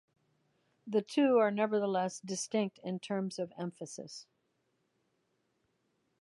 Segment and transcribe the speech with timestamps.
[0.87, 4.25] The two are nevertheless distinct in terms of emphasis.